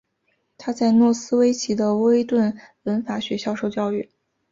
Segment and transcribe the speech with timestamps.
[0.57, 4.09] 他在诺斯威奇的威顿文法学校受教育。